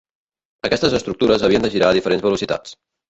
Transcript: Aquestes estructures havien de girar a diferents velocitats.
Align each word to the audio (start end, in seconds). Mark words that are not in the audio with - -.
Aquestes 0.69 0.95
estructures 0.99 1.45
havien 1.49 1.67
de 1.67 1.71
girar 1.75 1.91
a 1.91 1.97
diferents 1.99 2.25
velocitats. 2.29 2.75